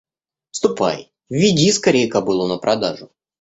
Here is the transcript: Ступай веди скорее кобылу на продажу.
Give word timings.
Ступай 0.51 1.11
веди 1.29 1.71
скорее 1.71 2.07
кобылу 2.09 2.47
на 2.47 2.57
продажу. 2.57 3.11